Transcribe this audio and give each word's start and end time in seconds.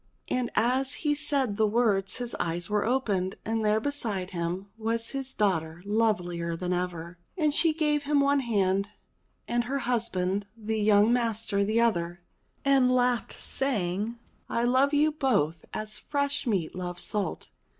And 0.31 0.49
as 0.55 0.93
he 1.05 1.13
said 1.13 1.57
the 1.57 1.67
words 1.67 2.15
his 2.15 2.33
eyes 2.39 2.71
were 2.71 2.83
opened, 2.87 3.35
and 3.45 3.63
there 3.63 3.79
beside 3.79 4.31
him 4.31 4.65
was 4.75 5.09
his 5.09 5.31
daughter 5.31 5.83
lovelier 5.85 6.55
than 6.57 6.73
ever. 6.73 7.19
And 7.37 7.53
she 7.53 7.71
gave 7.71 8.05
him 8.05 8.19
one 8.19 8.39
hand, 8.39 8.87
and 9.47 9.65
her 9.65 9.77
husband, 9.85 10.47
the 10.57 10.79
young 10.81 11.13
master, 11.13 11.63
the 11.63 11.81
other, 11.81 12.21
and 12.65 12.89
laughed 12.91 13.43
saying, 13.43 14.17
"I 14.49 14.63
love 14.63 14.91
you 14.91 15.11
both 15.11 15.65
as 15.71 15.99
fresh 15.99 16.47
meat 16.47 16.73
loves 16.73 17.03
salt." 17.03 17.49